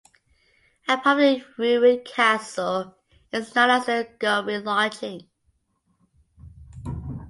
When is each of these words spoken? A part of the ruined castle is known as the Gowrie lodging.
A 0.87 0.97
part 0.97 1.19
of 1.19 1.23
the 1.23 1.45
ruined 1.59 2.05
castle 2.05 2.95
is 3.31 3.53
known 3.53 3.69
as 3.69 3.85
the 3.85 4.09
Gowrie 4.17 4.57
lodging. 4.57 5.27